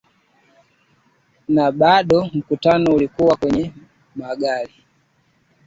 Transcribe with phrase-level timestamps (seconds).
[1.47, 3.73] na bado mkutano ulikuwa kwenye
[4.15, 4.73] magari